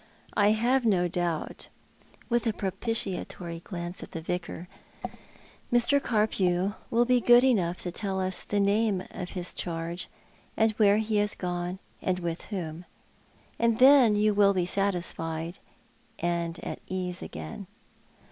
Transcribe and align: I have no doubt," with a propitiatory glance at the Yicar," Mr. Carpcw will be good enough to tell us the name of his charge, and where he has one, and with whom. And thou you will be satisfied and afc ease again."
I 0.35 0.47
have 0.53 0.83
no 0.83 1.07
doubt," 1.07 1.67
with 2.27 2.47
a 2.47 2.53
propitiatory 2.53 3.59
glance 3.59 4.01
at 4.01 4.13
the 4.13 4.21
Yicar," 4.23 4.65
Mr. 5.71 6.01
Carpcw 6.01 6.75
will 6.89 7.05
be 7.05 7.21
good 7.21 7.43
enough 7.43 7.81
to 7.81 7.91
tell 7.91 8.19
us 8.19 8.41
the 8.41 8.59
name 8.59 9.03
of 9.11 9.29
his 9.33 9.53
charge, 9.53 10.09
and 10.57 10.71
where 10.77 10.97
he 10.97 11.17
has 11.17 11.35
one, 11.35 11.77
and 12.01 12.17
with 12.17 12.41
whom. 12.45 12.85
And 13.59 13.77
thou 13.77 14.05
you 14.05 14.33
will 14.33 14.55
be 14.55 14.65
satisfied 14.65 15.59
and 16.17 16.55
afc 16.55 16.79
ease 16.87 17.21
again." 17.21 17.67